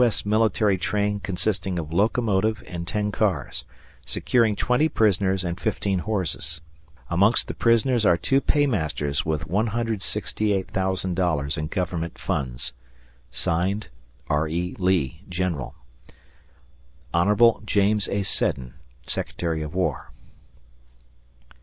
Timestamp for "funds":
12.17-12.73